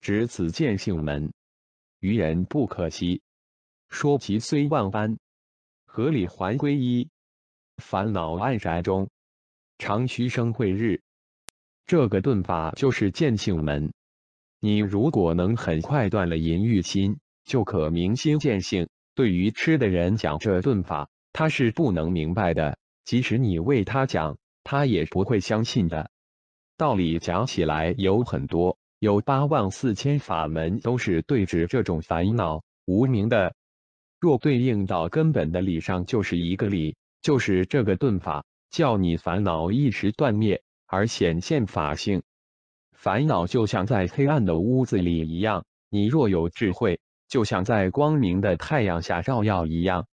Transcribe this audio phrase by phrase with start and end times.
[0.00, 1.32] 指此见性门，
[1.98, 3.20] 愚人不可惜。
[3.90, 5.18] 说其虽万般，
[5.84, 7.10] 合理还归一。
[7.76, 9.10] 烦恼暗宅中，
[9.78, 11.02] 常须生慧日。
[11.86, 13.92] 这个顿法就是见性门。
[14.58, 18.88] 你如果能很快断了淫欲心，就可明心见性。
[19.14, 22.78] 对于吃的人讲这顿法，他是不能明白的。
[23.04, 26.10] 即使你为他讲，他也不会相信的。
[26.76, 33.54] 道理讲起来有很多，有八万四千法门，都是对治这种烦恼无名的。
[34.18, 42.22] 若对应到根本的理上，就是一个理，就是这个顿法，叫你烦恼一时断灭，而显现法性。
[42.92, 50.06] 烦恼就像在黑暗的屋子里一样，你若有智慧，就像在光明的太阳下照耀一样。